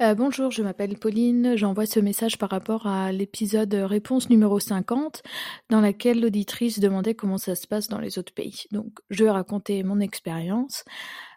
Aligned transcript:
Euh, 0.00 0.14
bonjour, 0.14 0.50
je 0.50 0.62
m'appelle 0.62 0.98
Pauline. 0.98 1.56
J'envoie 1.56 1.84
ce 1.84 2.00
message 2.00 2.38
par 2.38 2.48
rapport 2.48 2.86
à 2.86 3.12
l'épisode 3.12 3.74
réponse 3.74 4.30
numéro 4.30 4.58
50, 4.58 5.22
dans 5.68 5.80
laquelle 5.80 6.20
l'auditrice 6.20 6.80
demandait 6.80 7.14
comment 7.14 7.36
ça 7.36 7.54
se 7.54 7.66
passe 7.66 7.88
dans 7.88 7.98
les 7.98 8.18
autres 8.18 8.32
pays. 8.32 8.64
Donc, 8.70 8.98
je 9.10 9.24
vais 9.24 9.30
raconter 9.30 9.82
mon 9.82 10.00
expérience. 10.00 10.84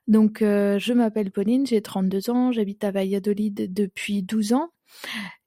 Donc, 0.07 0.41
euh, 0.41 0.79
je 0.79 0.93
m'appelle 0.93 1.31
Pauline, 1.31 1.65
j'ai 1.65 1.81
32 1.81 2.29
ans, 2.29 2.51
j'habite 2.51 2.83
à 2.83 2.91
Valladolid 2.91 3.73
depuis 3.73 4.23
12 4.23 4.53
ans. 4.53 4.69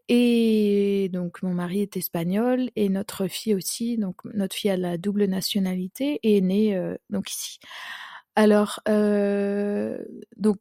Et 0.08 1.08
donc, 1.12 1.42
mon 1.42 1.54
mari 1.54 1.80
est 1.82 1.96
espagnol 1.96 2.70
et 2.76 2.88
notre 2.88 3.28
fille 3.28 3.54
aussi. 3.54 3.96
Donc, 3.96 4.16
notre 4.34 4.54
fille 4.54 4.70
a 4.70 4.76
la 4.76 4.98
double 4.98 5.24
nationalité 5.24 6.20
et 6.22 6.38
est 6.38 6.40
née 6.42 6.76
euh, 6.76 6.96
donc 7.10 7.30
ici. 7.30 7.58
Alors, 8.36 8.80
donc 10.36 10.58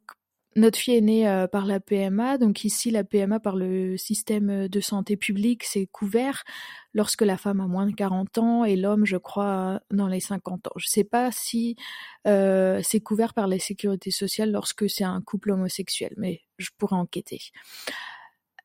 notre 0.56 0.78
fille 0.78 0.96
est 0.96 1.02
née 1.02 1.28
euh, 1.28 1.46
par 1.46 1.66
la 1.66 1.80
PMA, 1.80 2.38
donc 2.38 2.64
ici 2.64 2.90
la 2.90 3.04
PMA 3.04 3.40
par 3.40 3.56
le 3.56 3.96
système 3.96 4.68
de 4.68 4.80
santé 4.80 5.16
publique, 5.16 5.64
c'est 5.64 5.86
couvert 5.86 6.44
lorsque 6.94 7.22
la 7.22 7.36
femme 7.36 7.60
a 7.60 7.66
moins 7.66 7.86
de 7.86 7.94
40 7.94 8.38
ans 8.38 8.64
et 8.64 8.74
l'homme, 8.74 9.04
je 9.04 9.18
crois, 9.18 9.80
dans 9.90 10.08
les 10.08 10.20
50 10.20 10.66
ans. 10.68 10.72
Je 10.76 10.86
ne 10.86 10.90
sais 10.90 11.04
pas 11.04 11.30
si 11.30 11.76
euh, 12.26 12.80
c'est 12.82 13.00
couvert 13.00 13.34
par 13.34 13.48
la 13.48 13.58
sécurité 13.58 14.10
sociale 14.10 14.50
lorsque 14.50 14.88
c'est 14.88 15.04
un 15.04 15.20
couple 15.20 15.50
homosexuel, 15.50 16.14
mais 16.16 16.40
je 16.58 16.70
pourrais 16.78 16.96
enquêter. 16.96 17.40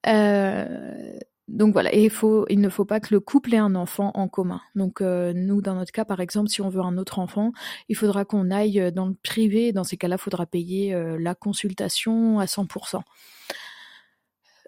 Euh, 0.07 1.19
donc 1.51 1.73
voilà, 1.73 1.93
il, 1.93 2.09
faut, 2.09 2.45
il 2.49 2.61
ne 2.61 2.69
faut 2.69 2.85
pas 2.85 3.01
que 3.01 3.13
le 3.13 3.19
couple 3.19 3.53
ait 3.53 3.57
un 3.57 3.75
enfant 3.75 4.11
en 4.13 4.29
commun. 4.29 4.61
Donc 4.75 5.01
euh, 5.01 5.33
nous, 5.35 5.61
dans 5.61 5.75
notre 5.75 5.91
cas, 5.91 6.05
par 6.05 6.21
exemple, 6.21 6.49
si 6.49 6.61
on 6.61 6.69
veut 6.69 6.81
un 6.81 6.97
autre 6.97 7.19
enfant, 7.19 7.51
il 7.89 7.97
faudra 7.97 8.23
qu'on 8.23 8.51
aille 8.51 8.79
euh, 8.79 8.91
dans 8.91 9.05
le 9.05 9.15
privé. 9.21 9.73
Dans 9.73 9.83
ces 9.83 9.97
cas-là, 9.97 10.15
il 10.17 10.21
faudra 10.21 10.45
payer 10.45 10.93
euh, 10.93 11.17
la 11.19 11.35
consultation 11.35 12.39
à 12.39 12.45
100%. 12.45 13.01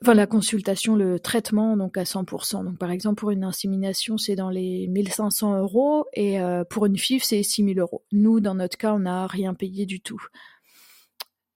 Enfin, 0.01 0.13
la 0.13 0.27
consultation, 0.27 0.97
le 0.97 1.21
traitement, 1.21 1.77
donc 1.77 1.97
à 1.97 2.03
100%. 2.03 2.65
Donc 2.65 2.77
par 2.77 2.91
exemple, 2.91 3.15
pour 3.15 3.31
une 3.31 3.45
insémination, 3.45 4.17
c'est 4.17 4.35
dans 4.35 4.49
les 4.49 4.87
1500 4.89 5.59
euros 5.59 6.07
et 6.11 6.39
pour 6.69 6.87
une 6.87 6.97
FIF, 6.97 7.23
c'est 7.23 7.41
6000 7.41 7.79
euros. 7.79 8.03
Nous, 8.11 8.41
dans 8.41 8.55
notre 8.55 8.77
cas, 8.77 8.93
on 8.93 8.99
n'a 8.99 9.27
rien 9.27 9.53
payé 9.53 9.85
du 9.85 10.01
tout. 10.01 10.21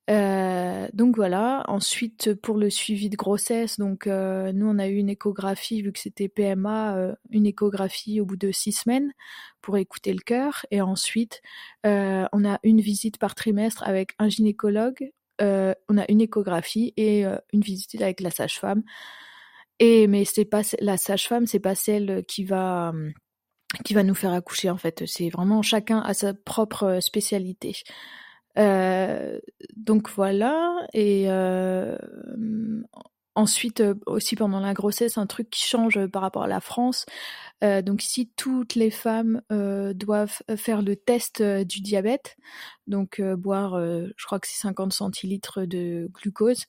Euh, 0.09 0.87
donc 0.93 1.17
voilà. 1.17 1.63
Ensuite, 1.67 2.33
pour 2.35 2.57
le 2.57 2.69
suivi 2.69 3.09
de 3.09 3.17
grossesse, 3.17 3.77
donc 3.77 4.07
euh, 4.07 4.51
nous 4.53 4.67
on 4.67 4.79
a 4.79 4.87
eu 4.87 4.95
une 4.95 5.09
échographie 5.09 5.81
vu 5.81 5.91
que 5.91 5.99
c'était 5.99 6.29
PMA, 6.29 6.95
euh, 6.95 7.15
une 7.29 7.45
échographie 7.45 8.21
au 8.21 8.25
bout 8.25 8.37
de 8.37 8.51
six 8.51 8.71
semaines 8.71 9.11
pour 9.61 9.77
écouter 9.77 10.13
le 10.13 10.19
cœur, 10.19 10.65
et 10.71 10.81
ensuite 10.81 11.41
on 11.83 12.45
a 12.45 12.59
une 12.63 12.81
visite 12.81 13.17
par 13.17 13.35
trimestre 13.35 13.83
avec 13.83 14.13
un 14.19 14.29
gynécologue. 14.29 15.11
on 15.39 15.97
a 15.97 16.05
une 16.09 16.21
échographie 16.21 16.93
et 16.97 17.23
une 17.53 17.61
visite 17.61 18.01
avec 18.01 18.21
la 18.21 18.31
sage-femme. 18.31 18.83
Et 19.79 20.07
mais 20.07 20.25
c'est 20.25 20.45
pas 20.45 20.61
la 20.79 20.97
sage-femme, 20.97 21.47
c'est 21.47 21.59
pas 21.59 21.75
celle 21.75 22.23
qui 22.27 22.43
va 22.43 22.93
qui 23.85 23.93
va 23.93 24.03
nous 24.03 24.15
faire 24.15 24.33
accoucher 24.33 24.69
en 24.69 24.77
fait. 24.77 25.03
C'est 25.05 25.29
vraiment 25.29 25.61
chacun 25.61 25.99
à 25.99 26.13
sa 26.13 26.33
propre 26.33 26.99
spécialité. 27.01 27.83
Euh, 28.57 29.39
donc 29.75 30.09
voilà. 30.09 30.87
Et 30.93 31.25
euh, 31.27 31.97
ensuite 33.35 33.81
euh, 33.81 33.95
aussi 34.05 34.35
pendant 34.35 34.59
la 34.59 34.73
grossesse, 34.73 35.17
un 35.17 35.27
truc 35.27 35.49
qui 35.49 35.67
change 35.67 36.05
par 36.07 36.21
rapport 36.21 36.43
à 36.43 36.47
la 36.47 36.61
France. 36.61 37.05
donc 37.61 38.03
ici, 38.03 38.31
toutes 38.35 38.75
les 38.75 38.91
femmes 38.91 39.41
doivent 39.49 40.41
faire 40.57 40.81
le 40.81 40.95
test 40.95 41.41
du 41.41 41.81
diabète, 41.81 42.37
donc 42.87 43.21
boire, 43.21 43.79
je 43.79 44.25
crois 44.25 44.39
que 44.39 44.47
c'est 44.47 44.61
50 44.61 44.93
centilitres 44.93 45.65
de 45.65 46.09
glucose. 46.13 46.65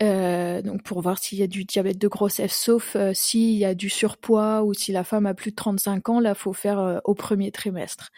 donc 0.00 0.82
pour 0.84 1.02
voir 1.02 1.18
s'il 1.18 1.38
y 1.38 1.42
a 1.42 1.46
du 1.46 1.64
diabète 1.64 1.98
de 1.98 2.08
grossesse, 2.08 2.56
sauf 2.56 2.96
s'il 3.12 3.56
y 3.56 3.64
a 3.66 3.74
du 3.74 3.90
surpoids 3.90 4.62
ou 4.64 4.72
si 4.74 4.92
la 4.92 5.04
femme 5.04 5.26
a 5.26 5.34
plus 5.34 5.50
de 5.50 5.56
35 5.56 6.08
ans, 6.08 6.20
là 6.20 6.34
faut 6.34 6.54
faire 6.54 7.02
au 7.04 7.14
premier 7.14 7.50
trimestre. 7.52 8.10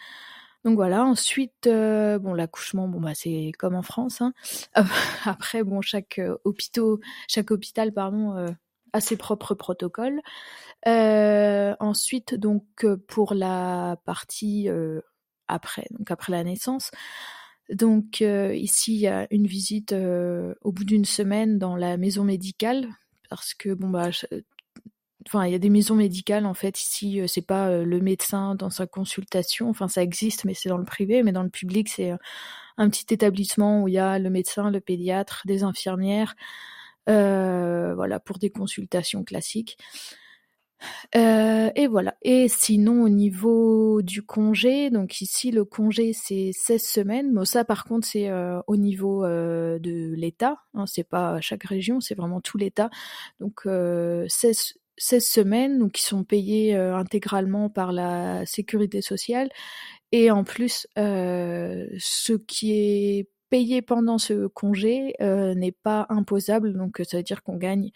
Donc 0.63 0.75
voilà, 0.75 1.05
ensuite, 1.05 1.67
euh, 1.67 2.19
bon, 2.19 2.33
l'accouchement, 2.33 2.87
bon, 2.87 2.99
bah, 2.99 3.13
c'est 3.13 3.51
comme 3.57 3.75
en 3.75 3.81
France. 3.81 4.21
Hein. 4.21 4.33
Après, 5.25 5.63
bon, 5.63 5.81
chaque, 5.81 6.19
euh, 6.19 6.37
hôpital, 6.43 6.95
chaque 7.27 7.51
hôpital 7.51 7.93
pardon, 7.93 8.35
euh, 8.35 8.49
a 8.93 8.99
ses 8.99 9.17
propres 9.17 9.55
protocoles. 9.55 10.21
ensuite, 10.85 12.35
donc, 12.35 12.85
pour 13.07 13.33
la 13.33 13.97
partie 14.05 14.69
après, 15.47 15.87
donc 15.91 16.11
après 16.11 16.31
la 16.31 16.43
naissance, 16.43 16.91
donc 17.69 18.21
ici, 18.21 18.95
il 18.95 18.99
y 19.01 19.07
a 19.07 19.27
une 19.31 19.47
visite 19.47 19.93
au 19.93 20.71
bout 20.71 20.85
d'une 20.85 21.05
semaine 21.05 21.59
dans 21.59 21.75
la 21.75 21.97
maison 21.97 22.23
médicale 22.23 22.87
parce 23.29 23.53
que 23.53 23.73
bon 23.73 23.89
bah 23.89 24.09
enfin 25.27 25.45
il 25.45 25.51
y 25.51 25.55
a 25.55 25.59
des 25.59 25.69
maisons 25.69 25.95
médicales 25.95 26.45
en 26.45 26.53
fait 26.53 26.79
ici 26.79 27.21
euh, 27.21 27.27
c'est 27.27 27.41
pas 27.41 27.69
euh, 27.69 27.83
le 27.83 27.99
médecin 27.99 28.55
dans 28.55 28.69
sa 28.69 28.87
consultation 28.87 29.69
enfin 29.69 29.87
ça 29.87 30.01
existe 30.01 30.45
mais 30.45 30.53
c'est 30.53 30.69
dans 30.69 30.77
le 30.77 30.85
privé 30.85 31.23
mais 31.23 31.31
dans 31.31 31.43
le 31.43 31.49
public 31.49 31.89
c'est 31.89 32.11
euh, 32.11 32.17
un 32.77 32.89
petit 32.89 33.13
établissement 33.13 33.83
où 33.83 33.87
il 33.87 33.95
y 33.95 33.99
a 33.99 34.19
le 34.19 34.29
médecin 34.29 34.71
le 34.71 34.79
pédiatre 34.79 35.43
des 35.45 35.63
infirmières 35.63 36.35
voilà 37.07 38.19
pour 38.19 38.37
des 38.37 38.49
consultations 38.49 39.23
classiques 39.23 39.77
et 41.13 41.87
voilà. 41.87 42.15
Et 42.21 42.47
sinon, 42.49 43.03
au 43.03 43.09
niveau 43.09 44.01
du 44.03 44.23
congé, 44.23 44.89
donc 44.91 45.21
ici, 45.21 45.51
le 45.51 45.65
congé, 45.65 46.13
c'est 46.13 46.51
16 46.53 46.83
semaines. 46.83 47.33
Bon, 47.33 47.45
ça, 47.45 47.63
par 47.63 47.85
contre, 47.85 48.05
c'est 48.07 48.29
au 48.67 48.77
niveau 48.77 49.25
de 49.25 50.13
l'État. 50.15 50.57
Hein, 50.73 50.85
c'est 50.85 51.03
pas 51.07 51.39
chaque 51.41 51.63
région, 51.63 51.99
c'est 52.01 52.15
vraiment 52.15 52.41
tout 52.41 52.57
l'État. 52.57 52.89
Donc, 53.39 53.61
16, 54.27 54.75
16 54.97 55.25
semaines, 55.25 55.81
ou 55.81 55.89
qui 55.89 56.03
sont 56.03 56.23
payées 56.23 56.75
intégralement 56.75 57.69
par 57.69 57.91
la 57.91 58.45
sécurité 58.45 59.01
sociale. 59.01 59.49
Et 60.11 60.31
en 60.31 60.43
plus, 60.43 60.87
ce 60.95 62.33
qui 62.33 62.71
est 62.73 63.29
payé 63.49 63.81
pendant 63.81 64.17
ce 64.17 64.47
congé 64.47 65.13
n'est 65.19 65.71
pas 65.71 66.05
imposable, 66.09 66.73
donc 66.73 67.01
ça 67.03 67.17
veut 67.17 67.23
dire 67.23 67.43
qu'on 67.43 67.57
gagne 67.57 67.91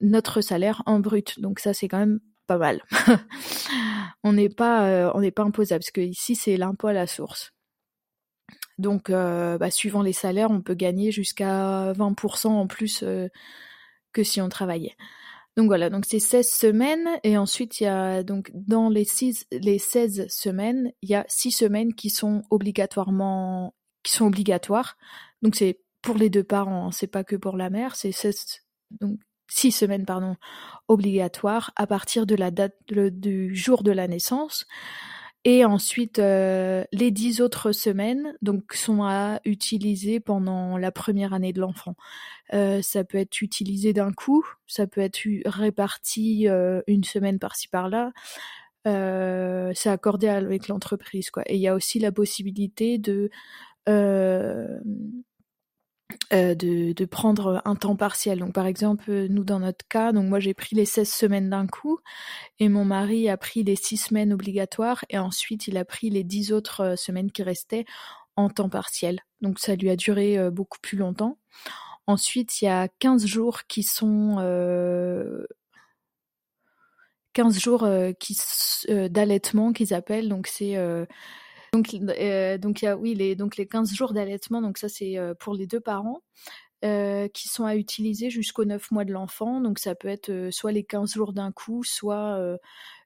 notre 0.00 0.40
salaire 0.40 0.82
en 0.86 1.00
brut. 1.00 1.40
Donc 1.40 1.58
ça, 1.58 1.74
c'est 1.74 1.88
quand 1.88 1.98
même 1.98 2.20
pas 2.46 2.58
mal. 2.58 2.82
on 4.24 4.32
n'est 4.32 4.48
pas, 4.48 5.12
pas 5.34 5.42
imposable 5.42 5.80
parce 5.80 5.90
que 5.90 6.00
ici 6.00 6.36
c'est 6.36 6.56
l'impôt 6.56 6.88
à 6.88 6.92
la 6.92 7.06
source. 7.06 7.52
Donc, 8.78 9.10
bah, 9.10 9.70
suivant 9.70 10.02
les 10.02 10.12
salaires, 10.12 10.50
on 10.50 10.60
peut 10.60 10.74
gagner 10.74 11.10
jusqu'à 11.10 11.92
20% 11.94 12.48
en 12.48 12.66
plus 12.66 13.04
que 14.12 14.22
si 14.22 14.40
on 14.40 14.48
travaillait. 14.48 14.96
Donc 15.56 15.68
voilà, 15.68 15.88
donc 15.88 16.04
c'est 16.06 16.18
16 16.18 16.50
semaines 16.50 17.08
et 17.22 17.38
ensuite 17.38 17.80
il 17.80 17.84
y 17.84 17.86
a 17.86 18.22
donc 18.22 18.50
dans 18.52 18.90
les, 18.90 19.06
les 19.52 19.78
16 19.78 20.26
semaines, 20.28 20.92
il 21.00 21.08
y 21.08 21.14
a 21.14 21.24
6 21.28 21.50
semaines 21.50 21.94
qui 21.94 22.10
sont 22.10 22.42
obligatoirement 22.50 23.74
qui 24.02 24.12
sont 24.12 24.26
obligatoires. 24.26 24.96
Donc 25.40 25.56
c'est 25.56 25.80
pour 26.02 26.16
les 26.16 26.28
deux 26.28 26.44
parents, 26.44 26.88
hein, 26.88 26.92
c'est 26.92 27.06
pas 27.06 27.24
que 27.24 27.36
pour 27.36 27.56
la 27.56 27.70
mère, 27.70 27.96
c'est 27.96 28.12
16 28.12 28.64
donc 29.00 29.18
6 29.48 29.72
semaines 29.72 30.04
pardon 30.04 30.36
obligatoires 30.88 31.72
à 31.76 31.86
partir 31.86 32.26
de 32.26 32.34
la 32.34 32.50
date 32.50 32.76
du 32.88 33.56
jour 33.56 33.82
de 33.82 33.92
la 33.92 34.08
naissance. 34.08 34.66
Et 35.48 35.64
ensuite, 35.64 36.18
euh, 36.18 36.82
les 36.90 37.12
dix 37.12 37.40
autres 37.40 37.70
semaines 37.70 38.36
donc 38.42 38.72
sont 38.72 39.04
à 39.04 39.38
utiliser 39.44 40.18
pendant 40.18 40.76
la 40.76 40.90
première 40.90 41.34
année 41.34 41.52
de 41.52 41.60
l'enfant. 41.60 41.94
Euh, 42.52 42.82
ça 42.82 43.04
peut 43.04 43.18
être 43.18 43.40
utilisé 43.42 43.92
d'un 43.92 44.12
coup, 44.12 44.44
ça 44.66 44.88
peut 44.88 45.00
être 45.00 45.22
réparti 45.44 46.48
euh, 46.48 46.82
une 46.88 47.04
semaine 47.04 47.38
par-ci 47.38 47.68
par-là. 47.68 48.10
c'est 48.84 49.88
accordé 49.88 50.26
avec 50.26 50.66
l'entreprise, 50.66 51.30
quoi. 51.30 51.44
Et 51.46 51.54
il 51.54 51.60
y 51.60 51.68
a 51.68 51.76
aussi 51.76 52.00
la 52.00 52.10
possibilité 52.10 52.98
de 52.98 53.30
euh, 56.32 56.54
de, 56.54 57.04
prendre 57.04 57.62
un 57.64 57.74
temps 57.74 57.96
partiel. 57.96 58.38
Donc 58.38 58.52
par 58.52 58.66
exemple, 58.66 59.26
nous 59.28 59.44
dans 59.44 59.60
notre 59.60 59.86
cas, 59.88 60.12
donc 60.12 60.26
moi 60.26 60.38
j'ai 60.38 60.54
pris 60.54 60.76
les 60.76 60.84
16 60.84 61.08
semaines 61.08 61.50
d'un 61.50 61.66
coup 61.66 61.98
et 62.60 62.68
mon 62.68 62.84
mari 62.84 63.28
a 63.28 63.36
pris 63.36 63.64
les 63.64 63.76
6 63.76 63.96
semaines 63.96 64.32
obligatoires 64.32 65.04
et 65.10 65.18
ensuite 65.18 65.66
il 65.66 65.76
a 65.76 65.84
pris 65.84 66.10
les 66.10 66.24
10 66.24 66.52
autres 66.52 66.80
euh, 66.80 66.96
semaines 66.96 67.32
qui 67.32 67.42
restaient 67.42 67.84
en 68.36 68.48
temps 68.50 68.68
partiel. 68.68 69.20
Donc 69.40 69.58
ça 69.58 69.74
lui 69.74 69.90
a 69.90 69.96
duré 69.96 70.38
euh, 70.38 70.50
beaucoup 70.50 70.78
plus 70.80 70.96
longtemps. 70.96 71.38
Ensuite, 72.06 72.62
il 72.62 72.66
y 72.66 72.68
a 72.68 72.88
15 72.88 73.26
jours 73.26 73.64
qui 73.66 73.82
sont 73.82 74.36
euh, 74.38 75.44
15 77.32 77.58
jours 77.58 77.88
d'allaitement 78.88 79.72
qu'ils 79.72 79.92
appellent. 79.92 80.28
Donc 80.28 80.46
c'est 80.46 80.76
donc, 81.76 81.94
euh, 81.94 82.58
donc 82.58 82.82
il 82.82 82.86
y 82.86 82.88
a 82.88 82.96
oui 82.96 83.14
les 83.14 83.36
donc 83.36 83.56
les 83.56 83.66
15 83.66 83.92
jours 83.92 84.12
d'allaitement. 84.12 84.62
Donc 84.62 84.78
ça 84.78 84.88
c'est 84.88 85.18
euh, 85.18 85.34
pour 85.34 85.54
les 85.54 85.66
deux 85.66 85.80
parents. 85.80 86.22
Euh, 86.84 87.26
qui 87.28 87.48
sont 87.48 87.64
à 87.64 87.74
utiliser 87.74 88.28
jusqu'aux 88.28 88.66
9 88.66 88.90
mois 88.90 89.06
de 89.06 89.12
l'enfant. 89.12 89.60
Donc 89.60 89.78
ça 89.78 89.94
peut 89.94 90.08
être 90.08 90.50
soit 90.50 90.72
les 90.72 90.84
15 90.84 91.14
jours 91.14 91.32
d'un 91.32 91.50
coup, 91.50 91.82
soit 91.84 92.38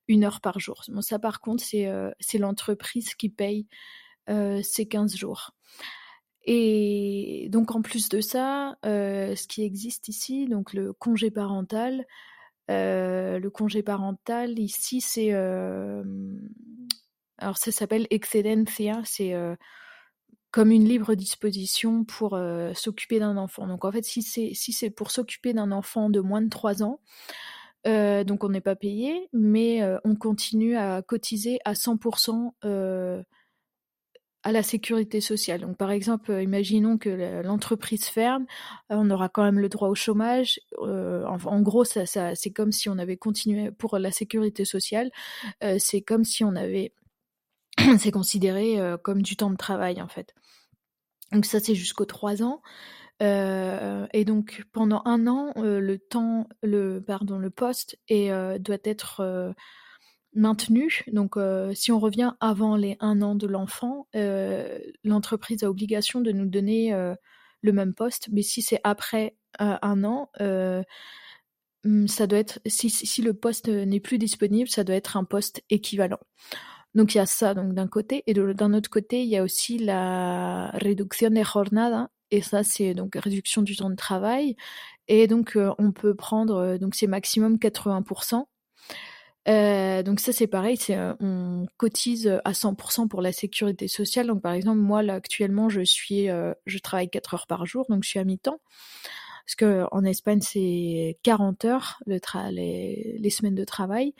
une 0.08 0.24
heure 0.24 0.40
par 0.40 0.58
jour. 0.58 0.82
Bon, 0.88 1.00
ça 1.00 1.20
par 1.20 1.40
contre, 1.40 1.62
c'est 1.62 1.88
c'est 2.18 2.38
l'entreprise 2.38 3.14
qui 3.14 3.28
paye 3.28 3.68
ces 4.28 4.86
15 4.88 5.14
jours. 5.16 5.52
Et 6.44 7.48
donc 7.50 7.74
en 7.74 7.80
plus 7.80 8.08
de 8.08 8.20
ça, 8.20 8.76
ce 8.82 9.46
qui 9.46 9.62
existe 9.62 10.08
ici, 10.08 10.46
donc 10.46 10.74
le 10.74 10.92
congé 10.92 11.30
parental, 11.30 12.04
le 12.68 13.48
congé 13.48 13.84
parental 13.84 14.58
ici, 14.58 15.00
c'est 15.00 15.32
alors 17.40 17.58
ça 17.58 17.72
s'appelle 17.72 18.06
Excedencia, 18.10 19.00
c'est 19.04 19.34
comme 20.50 20.70
une 20.70 20.84
libre 20.84 21.14
disposition 21.14 22.04
pour 22.04 22.38
s'occuper 22.74 23.18
d'un 23.18 23.36
enfant. 23.36 23.66
Donc 23.66 23.84
en 23.84 23.92
fait, 23.92 24.04
si 24.04 24.22
c'est 24.22 24.52
si 24.54 24.72
c'est 24.72 24.90
pour 24.90 25.10
s'occuper 25.10 25.52
d'un 25.52 25.72
enfant 25.72 26.10
de 26.10 26.20
moins 26.20 26.42
de 26.42 26.48
3 26.48 26.82
ans, 26.82 27.00
donc 27.84 28.44
on 28.44 28.48
n'est 28.48 28.60
pas 28.60 28.76
payé, 28.76 29.28
mais 29.32 29.82
on 30.04 30.14
continue 30.14 30.76
à 30.76 31.02
cotiser 31.02 31.58
à 31.64 31.74
100% 31.74 32.52
à 34.42 34.52
la 34.52 34.62
sécurité 34.62 35.20
sociale. 35.20 35.60
Donc 35.60 35.76
par 35.76 35.90
exemple, 35.90 36.32
imaginons 36.42 36.96
que 36.96 37.42
l'entreprise 37.42 38.06
ferme, 38.06 38.46
on 38.88 39.10
aura 39.10 39.28
quand 39.28 39.44
même 39.44 39.58
le 39.58 39.68
droit 39.68 39.88
au 39.88 39.94
chômage. 39.94 40.60
en, 40.78 41.60
gros, 41.60 41.84
c'est 41.84 42.52
comme 42.54 42.72
si 42.72 42.88
on 42.88 42.98
avait 42.98 43.18
continué 43.18 43.70
pour 43.70 43.98
la 43.98 44.10
sécurité 44.10 44.64
sociale. 44.64 45.10
c'est 45.78 46.00
comme 46.00 46.24
si 46.24 46.42
on 46.42 46.56
avait 46.56 46.92
c'est 47.98 48.10
considéré 48.10 48.78
euh, 48.78 48.96
comme 48.96 49.22
du 49.22 49.36
temps 49.36 49.50
de 49.50 49.56
travail 49.56 50.00
en 50.00 50.08
fait. 50.08 50.34
Donc 51.32 51.44
ça 51.44 51.60
c'est 51.60 51.74
jusqu'aux 51.74 52.04
trois 52.04 52.42
ans. 52.42 52.60
Euh, 53.22 54.06
et 54.14 54.24
donc 54.24 54.64
pendant 54.72 55.02
un 55.04 55.26
an, 55.26 55.52
euh, 55.58 55.78
le 55.78 55.98
temps, 55.98 56.48
le 56.62 57.00
pardon, 57.00 57.38
le 57.38 57.50
poste 57.50 57.98
doit 58.08 58.78
être 58.84 59.54
maintenu. 60.34 61.04
Donc 61.12 61.36
si 61.74 61.92
on 61.92 61.98
revient 61.98 62.32
avant 62.40 62.76
les 62.76 62.96
un 63.00 63.22
an 63.22 63.34
de 63.34 63.46
l'enfant, 63.46 64.08
l'entreprise 65.04 65.62
a 65.62 65.70
obligation 65.70 66.20
de 66.20 66.32
nous 66.32 66.46
donner 66.46 66.92
le 67.62 67.72
même 67.72 67.94
poste. 67.94 68.28
Mais 68.32 68.42
si 68.42 68.62
c'est 68.62 68.80
après 68.84 69.36
un 69.58 70.04
an, 70.04 70.30
hmm, 71.84 72.06
ça 72.06 72.26
doit 72.26 72.38
être 72.38 72.60
si, 72.66 72.90
si 72.90 73.22
le 73.22 73.34
poste 73.34 73.68
n'est 73.68 74.00
plus 74.00 74.18
disponible, 74.18 74.68
ça 74.68 74.82
doit 74.82 74.96
être 74.96 75.16
un 75.16 75.24
poste 75.24 75.62
équivalent. 75.70 76.20
Donc 76.94 77.14
il 77.14 77.18
y 77.18 77.20
a 77.20 77.26
ça 77.26 77.54
donc 77.54 77.72
d'un 77.74 77.86
côté 77.86 78.24
et 78.26 78.34
d'un 78.34 78.74
autre 78.74 78.90
côté 78.90 79.22
il 79.22 79.28
y 79.28 79.36
a 79.36 79.44
aussi 79.44 79.78
la 79.78 80.70
réduction 80.74 81.30
des 81.30 81.44
jornada 81.44 82.10
et 82.32 82.42
ça 82.42 82.64
c'est 82.64 82.94
donc 82.94 83.14
réduction 83.14 83.62
du 83.62 83.76
temps 83.76 83.90
de 83.90 83.96
travail 83.96 84.56
et 85.08 85.26
donc 85.26 85.56
euh, 85.56 85.72
on 85.78 85.92
peut 85.92 86.14
prendre 86.14 86.56
euh, 86.56 86.78
donc 86.78 86.94
c'est 86.94 87.06
maximum 87.06 87.56
80%. 87.56 88.44
Euh, 89.48 90.02
donc 90.02 90.20
ça 90.20 90.32
c'est 90.32 90.46
pareil, 90.46 90.76
c'est 90.76 90.98
on 91.20 91.66
cotise 91.78 92.40
à 92.44 92.52
100% 92.52 93.08
pour 93.08 93.22
la 93.22 93.32
sécurité 93.32 93.88
sociale. 93.88 94.26
Donc 94.26 94.42
par 94.42 94.52
exemple 94.52 94.78
moi 94.80 95.02
là 95.02 95.14
actuellement 95.14 95.68
je 95.68 95.82
suis 95.82 96.26
je 96.66 96.78
travaille 96.78 97.08
4 97.08 97.34
heures 97.34 97.46
par 97.46 97.66
jour 97.66 97.86
donc 97.88 98.04
je 98.04 98.08
suis 98.10 98.18
à 98.18 98.24
mi-temps 98.24 98.60
parce 99.46 99.54
que 99.56 99.86
en 99.92 100.04
Espagne 100.04 100.40
c'est 100.42 101.18
40 101.22 101.64
heures 101.64 102.00
le 102.06 102.18
les, 102.50 103.16
les, 103.18 103.30
semaines 103.30 103.54
de 103.54 103.64
travail 103.64 104.14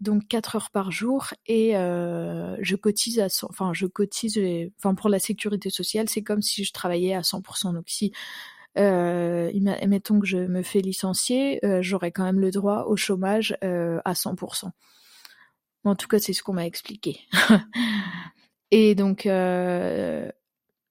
donc 0.00 0.28
4 0.28 0.56
heures 0.56 0.70
par 0.70 0.90
jour 0.90 1.28
et 1.46 1.76
euh, 1.76 2.56
je 2.60 2.76
cotise 2.76 3.18
à 3.20 3.26
enfin 3.48 3.72
je 3.74 3.86
cotise 3.86 4.40
enfin 4.78 4.94
pour 4.94 5.08
la 5.08 5.18
sécurité 5.18 5.70
sociale 5.70 6.08
c'est 6.08 6.22
comme 6.22 6.42
si 6.42 6.64
je 6.64 6.72
travaillais 6.72 7.14
à 7.14 7.22
100% 7.22 7.74
donc 7.74 7.84
si 7.86 8.12
euh, 8.78 9.50
mettons 9.86 10.20
que 10.20 10.26
je 10.26 10.38
me 10.38 10.62
fais 10.62 10.80
licencier 10.80 11.64
euh, 11.64 11.82
j'aurais 11.82 12.12
quand 12.12 12.24
même 12.24 12.40
le 12.40 12.50
droit 12.50 12.84
au 12.86 12.96
chômage 12.96 13.56
euh, 13.64 14.00
à 14.04 14.12
100% 14.12 14.70
en 15.84 15.94
tout 15.94 16.08
cas 16.08 16.18
c'est 16.18 16.32
ce 16.32 16.42
qu'on 16.42 16.52
m'a 16.52 16.66
expliqué. 16.66 17.20
Et 18.70 18.94
donc 18.94 19.26
euh, 19.26 20.30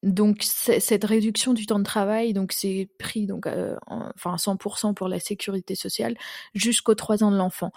donc 0.04 0.44
cette 0.44 1.04
réduction 1.04 1.54
du 1.54 1.66
temps 1.66 1.80
de 1.80 1.84
travail, 1.84 2.34
donc 2.34 2.51
c'est 2.51 2.88
pris 3.00 3.25
donc 3.25 3.48
euh, 3.48 3.75
enfin 3.88 4.36
100% 4.36 4.94
pour 4.94 5.08
la 5.08 5.20
sécurité 5.20 5.74
sociale 5.74 6.16
jusqu'aux 6.54 6.96
3 6.96 7.24
ans 7.24 7.32
de 7.32 7.38
l'enfant. 7.38 7.72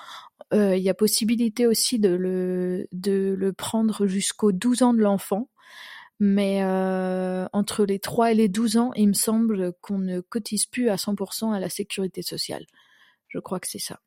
Euh, 0.52 0.76
il 0.76 0.82
y 0.82 0.90
a 0.90 0.94
possibilité 0.94 1.66
aussi 1.66 1.98
de 1.98 2.10
le 2.10 3.52
prendre 3.52 4.06
jusqu'aux 4.06 4.52
12 4.52 4.82
ans 4.82 4.94
de 4.94 5.00
l'enfant, 5.00 5.48
mais 6.18 6.62
euh, 6.62 7.46
entre 7.54 7.86
les 7.86 7.98
3 7.98 8.32
et 8.32 8.34
les 8.34 8.48
12 8.48 8.76
ans, 8.76 8.92
il 8.94 9.08
me 9.08 9.14
semble 9.14 9.72
qu'on 9.80 9.98
ne 9.98 10.20
cotise 10.20 10.66
plus 10.66 10.90
à 10.90 10.96
100% 10.96 11.54
à 11.54 11.60
la 11.60 11.70
sécurité 11.70 12.20
sociale. 12.20 12.66
Je 13.28 13.38
crois 13.38 13.60
que 13.60 13.68
c'est 13.68 13.78
ça. 13.78 14.00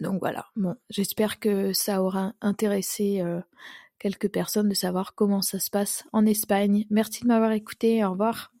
Donc 0.00 0.20
voilà. 0.20 0.46
Bon, 0.54 0.76
j'espère 0.90 1.40
que 1.40 1.72
ça 1.72 2.02
aura 2.02 2.34
intéressé 2.40 3.22
quelques 4.02 4.28
personnes 4.28 4.68
de 4.68 4.74
savoir 4.74 5.14
comment 5.14 5.42
ça 5.42 5.60
se 5.60 5.70
passe 5.70 6.04
en 6.12 6.26
Espagne. 6.26 6.86
Merci 6.90 7.22
de 7.22 7.28
m'avoir 7.28 7.52
écouté. 7.52 8.04
Au 8.04 8.10
revoir. 8.10 8.52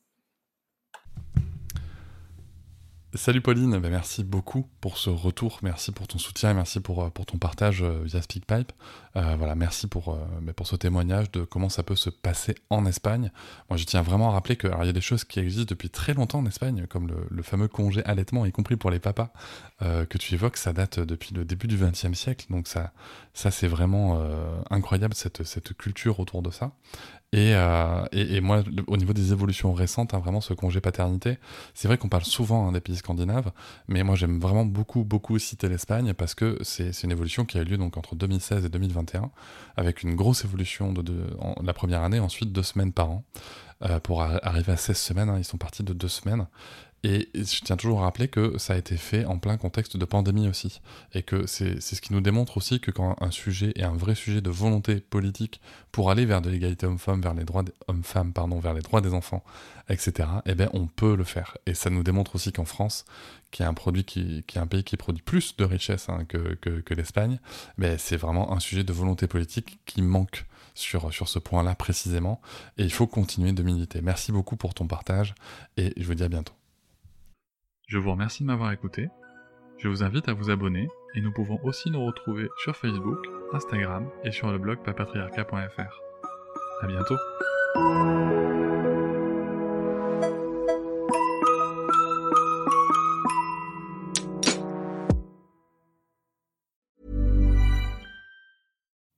Salut 3.14 3.42
Pauline, 3.42 3.78
ben, 3.78 3.90
merci 3.90 4.24
beaucoup 4.24 4.66
pour 4.80 4.96
ce 4.96 5.10
retour, 5.10 5.58
merci 5.62 5.92
pour 5.92 6.08
ton 6.08 6.16
soutien, 6.16 6.54
merci 6.54 6.80
pour, 6.80 7.04
euh, 7.04 7.10
pour 7.10 7.26
ton 7.26 7.36
partage 7.36 7.82
euh, 7.82 8.00
via 8.04 8.22
SpeakPipe. 8.22 8.72
Euh, 9.16 9.36
voilà, 9.36 9.54
merci 9.54 9.86
pour, 9.86 10.18
ben, 10.40 10.54
pour 10.54 10.66
ce 10.66 10.76
témoignage 10.76 11.30
de 11.30 11.44
comment 11.44 11.68
ça 11.68 11.82
peut 11.82 11.94
se 11.94 12.08
passer 12.08 12.54
en 12.70 12.86
Espagne. 12.86 13.30
Moi, 13.68 13.76
je 13.76 13.84
tiens 13.84 14.00
vraiment 14.00 14.30
à 14.30 14.32
rappeler 14.32 14.56
qu'il 14.56 14.70
y 14.70 14.88
a 14.88 14.92
des 14.94 15.02
choses 15.02 15.24
qui 15.24 15.40
existent 15.40 15.68
depuis 15.68 15.90
très 15.90 16.14
longtemps 16.14 16.38
en 16.38 16.46
Espagne, 16.46 16.86
comme 16.88 17.14
le, 17.28 17.42
fameux 17.42 17.68
congé 17.68 18.02
allaitement, 18.06 18.46
y 18.46 18.52
compris 18.52 18.76
pour 18.76 18.90
les 18.90 18.98
papas, 18.98 19.30
que 19.80 20.16
tu 20.16 20.32
évoques, 20.32 20.56
ça 20.56 20.72
date 20.72 20.98
depuis 21.00 21.34
le 21.34 21.44
début 21.44 21.66
du 21.66 21.76
XXe 21.76 22.14
siècle. 22.14 22.46
Donc 22.48 22.66
ça, 22.66 22.92
ça 23.34 23.50
c'est 23.50 23.66
vraiment 23.66 24.24
incroyable 24.70 25.14
cette, 25.14 25.42
cette 25.42 25.76
culture 25.76 26.18
autour 26.18 26.40
de 26.40 26.50
ça. 26.50 26.72
Et, 27.34 27.54
euh, 27.54 28.04
et, 28.12 28.42
moi, 28.42 28.62
au 28.88 28.98
niveau 28.98 29.14
des 29.14 29.32
évolutions 29.32 29.72
récentes, 29.72 30.12
hein, 30.12 30.18
vraiment 30.18 30.42
ce 30.42 30.52
congé 30.52 30.82
paternité, 30.82 31.38
c'est 31.72 31.88
vrai 31.88 31.96
qu'on 31.96 32.10
parle 32.10 32.24
souvent 32.24 32.68
hein, 32.68 32.72
des 32.72 32.80
pays 32.80 32.96
scandinaves, 32.96 33.52
mais 33.88 34.02
moi 34.02 34.16
j'aime 34.16 34.38
vraiment 34.38 34.66
beaucoup, 34.66 35.02
beaucoup 35.02 35.38
citer 35.38 35.66
l'Espagne 35.70 36.12
parce 36.12 36.34
que 36.34 36.58
c'est 36.60 37.02
une 37.02 37.10
évolution 37.10 37.46
qui 37.46 37.56
a 37.56 37.62
eu 37.62 37.64
lieu 37.64 37.78
donc 37.78 37.96
entre 37.96 38.16
2016 38.16 38.66
et 38.66 38.68
2021, 38.68 39.30
avec 39.78 40.02
une 40.02 40.14
grosse 40.14 40.44
évolution 40.44 40.92
de, 40.92 41.00
de 41.00 41.26
la 41.64 41.72
première 41.72 42.02
année, 42.02 42.20
ensuite 42.20 42.52
deux 42.52 42.62
semaines 42.62 42.92
par 42.92 43.10
an. 43.10 43.24
Euh, 43.84 43.98
pour 43.98 44.22
arriver 44.22 44.72
à 44.72 44.76
16 44.76 44.96
semaines, 44.96 45.28
hein, 45.28 45.38
ils 45.38 45.44
sont 45.44 45.58
partis 45.58 45.82
de 45.82 45.92
deux 45.92 46.08
semaines. 46.08 46.46
Et 47.04 47.28
je 47.34 47.60
tiens 47.64 47.76
toujours 47.76 48.00
à 48.00 48.04
rappeler 48.04 48.28
que 48.28 48.58
ça 48.58 48.74
a 48.74 48.76
été 48.76 48.96
fait 48.96 49.24
en 49.24 49.38
plein 49.38 49.56
contexte 49.56 49.96
de 49.96 50.04
pandémie 50.04 50.48
aussi. 50.48 50.80
Et 51.14 51.22
que 51.22 51.46
c'est 51.46 51.80
ce 51.80 52.00
qui 52.00 52.12
nous 52.12 52.20
démontre 52.20 52.56
aussi 52.56 52.78
que 52.78 52.92
quand 52.92 53.16
un 53.20 53.32
sujet 53.32 53.72
est 53.74 53.82
un 53.82 53.96
vrai 53.96 54.14
sujet 54.14 54.40
de 54.40 54.50
volonté 54.50 55.00
politique 55.00 55.60
pour 55.90 56.10
aller 56.10 56.24
vers 56.24 56.40
de 56.42 56.48
l'égalité 56.48 56.86
homme-femme, 56.86 57.20
vers 57.20 57.34
les 57.34 57.44
droits 57.44 57.64
des 57.64 57.72
hommes-femmes, 57.88 58.32
pardon, 58.32 58.60
vers 58.60 58.74
les 58.74 58.82
droits 58.82 59.00
des 59.00 59.14
enfants, 59.14 59.42
etc., 59.88 60.28
eh 60.46 60.54
bien, 60.54 60.70
on 60.74 60.86
peut 60.86 61.16
le 61.16 61.24
faire. 61.24 61.56
Et 61.66 61.74
ça 61.74 61.90
nous 61.90 62.04
démontre 62.04 62.36
aussi 62.36 62.52
qu'en 62.52 62.64
France, 62.64 63.04
qui 63.50 63.62
est 63.62 63.66
un 63.66 63.74
produit 63.74 64.04
qui, 64.04 64.44
qui 64.46 64.58
est 64.58 64.60
un 64.60 64.68
pays 64.68 64.84
qui 64.84 64.96
produit 64.96 65.22
plus 65.22 65.56
de 65.56 65.64
richesses 65.64 66.08
hein, 66.08 66.24
que, 66.28 66.54
que, 66.54 66.94
l'Espagne, 66.94 67.40
ben, 67.78 67.98
c'est 67.98 68.16
vraiment 68.16 68.52
un 68.52 68.60
sujet 68.60 68.84
de 68.84 68.92
volonté 68.92 69.26
politique 69.26 69.80
qui 69.86 70.02
manque 70.02 70.46
sur, 70.74 71.12
sur 71.12 71.28
ce 71.28 71.40
point-là 71.40 71.74
précisément. 71.74 72.40
Et 72.78 72.84
il 72.84 72.92
faut 72.92 73.08
continuer 73.08 73.52
de 73.52 73.62
militer. 73.64 74.02
Merci 74.02 74.30
beaucoup 74.30 74.56
pour 74.56 74.72
ton 74.72 74.86
partage 74.86 75.34
et 75.76 75.92
je 75.96 76.06
vous 76.06 76.14
dis 76.14 76.22
à 76.22 76.28
bientôt. 76.28 76.54
Je 77.92 77.98
vous 77.98 78.12
remercie 78.12 78.42
de 78.42 78.46
m'avoir 78.46 78.72
écouté. 78.72 79.10
Je 79.76 79.86
vous 79.86 80.02
invite 80.02 80.26
à 80.26 80.32
vous 80.32 80.48
abonner 80.48 80.88
et 81.14 81.20
nous 81.20 81.30
pouvons 81.30 81.60
aussi 81.62 81.90
nous 81.90 82.02
retrouver 82.06 82.48
sur 82.64 82.74
Facebook, 82.74 83.18
Instagram 83.52 84.08
et 84.24 84.32
sur 84.32 84.50
le 84.50 84.56
blog 84.56 84.78
papatriarca.fr. 84.82 86.00
À 86.80 86.86
bientôt. 86.86 87.18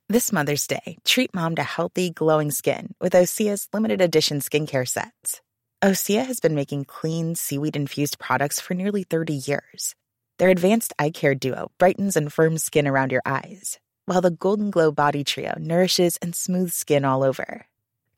This 0.09 0.33
Mother's 0.33 0.67
Day, 0.67 0.99
treat 1.05 1.33
mom 1.33 1.55
to 1.55 1.63
healthy, 1.63 2.11
glowing 2.11 2.51
skin 2.51 2.89
with 3.01 3.13
Osea's 3.13 3.69
limited 3.73 4.01
edition 4.01 4.41
skincare 4.41 4.89
sets. 4.89 5.44
Osea 5.85 6.25
has 6.25 6.41
been 6.41 6.55
making 6.55 6.87
clean, 6.87 7.35
seaweed 7.35 7.77
infused 7.77 8.19
products 8.19 8.59
for 8.59 8.73
nearly 8.73 9.03
30 9.03 9.35
years. 9.35 9.95
Their 10.39 10.49
advanced 10.49 10.95
eye 10.99 11.11
care 11.11 11.35
duo 11.35 11.73
brightens 11.77 12.17
and 12.17 12.33
firms 12.33 12.65
skin 12.65 12.89
around 12.89 13.13
your 13.13 13.21
eyes, 13.27 13.79
while 14.07 14.23
the 14.23 14.31
Golden 14.31 14.71
Glow 14.71 14.91
Body 14.93 15.25
Trio 15.25 15.53
nourishes 15.59 16.17
and 16.23 16.35
smooths 16.35 16.75
skin 16.75 17.05
all 17.05 17.23
over. 17.23 17.67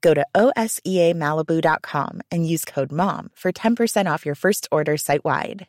Go 0.00 0.14
to 0.14 0.24
OSEAMalibu.com 0.36 2.20
and 2.30 2.48
use 2.48 2.64
code 2.64 2.92
MOM 2.92 3.30
for 3.34 3.50
10% 3.50 4.08
off 4.08 4.24
your 4.24 4.36
first 4.36 4.68
order 4.70 4.96
site 4.96 5.24
wide. 5.24 5.66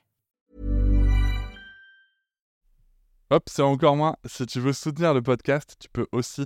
Hop, 3.31 3.49
c'est 3.49 3.63
encore 3.63 3.95
moins. 3.95 4.15
Si 4.27 4.45
tu 4.45 4.59
veux 4.59 4.73
soutenir 4.73 5.15
le 5.15 5.23
podcast, 5.23 5.77
tu 5.79 5.89
peux 5.91 6.05
aussi 6.11 6.45